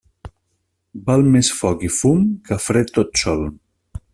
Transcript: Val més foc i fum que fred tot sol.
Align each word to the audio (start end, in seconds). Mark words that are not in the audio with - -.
Val 1.09 1.27
més 1.35 1.51
foc 1.59 1.85
i 1.91 1.91
fum 1.99 2.25
que 2.49 2.61
fred 2.69 2.93
tot 2.97 3.25
sol. 3.25 3.45